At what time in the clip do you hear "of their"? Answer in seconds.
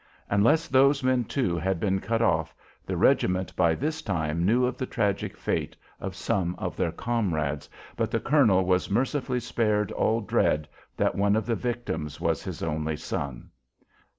6.55-6.91